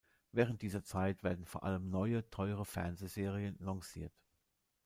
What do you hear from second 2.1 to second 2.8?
teure